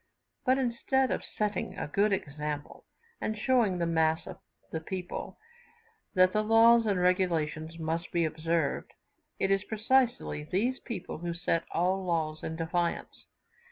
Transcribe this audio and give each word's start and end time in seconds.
But, 0.47 0.57
instead 0.57 1.11
of 1.11 1.21
setting 1.23 1.77
a 1.77 1.87
good 1.87 2.11
example, 2.11 2.85
and 3.21 3.37
showing 3.37 3.77
the 3.77 3.85
mass 3.85 4.25
of 4.25 4.39
the 4.71 4.79
people 4.79 5.37
that 6.15 6.33
the 6.33 6.41
laws 6.41 6.87
and 6.87 6.99
regulations 6.99 7.77
must 7.77 8.11
be 8.11 8.25
observed, 8.25 8.93
it 9.37 9.51
is 9.51 9.63
precisely 9.63 10.43
these 10.43 10.79
people 10.79 11.19
who 11.19 11.35
set 11.35 11.65
all 11.71 12.03
laws 12.03 12.43
at 12.43 12.55
defiance. 12.55 13.27